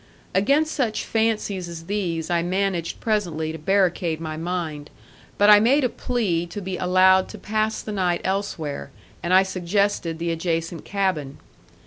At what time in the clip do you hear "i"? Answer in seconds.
2.31-2.41, 5.51-5.59, 9.31-9.43